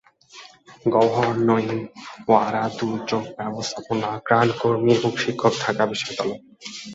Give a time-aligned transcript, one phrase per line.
[0.85, 1.71] গওহর নঈম
[2.27, 6.41] ওয়ারা দুর্যোগ ব্যবস্থাপনা ও ত্রাণকর্মী এবং শিক্ষক, ঢাকা বিশ্ববিদ্যালয়।